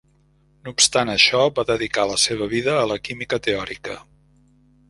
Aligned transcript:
No 0.67 0.71
obstant 0.75 1.11
això, 1.15 1.41
va 1.59 1.67
dedicar 1.73 2.07
la 2.13 2.17
seva 2.23 2.49
vida 2.57 2.75
a 2.81 2.89
la 2.93 3.01
química 3.09 3.43
teòrica. 3.49 4.03